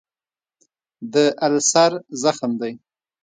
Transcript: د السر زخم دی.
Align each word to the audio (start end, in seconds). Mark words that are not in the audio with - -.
د 1.13 1.15
السر 1.45 1.91
زخم 2.23 2.51
دی. 2.61 2.73